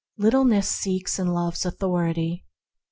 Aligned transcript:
Littleness 0.17 0.67
seeks 0.67 1.19
and 1.19 1.31
loves 1.31 1.63
authority. 1.63 2.43